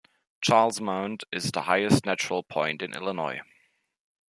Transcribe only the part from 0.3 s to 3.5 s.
Charles Mound is the highest natural point in Illinois.